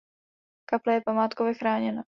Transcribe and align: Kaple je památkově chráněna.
Kaple 0.65 0.93
je 0.93 1.01
památkově 1.01 1.53
chráněna. 1.53 1.99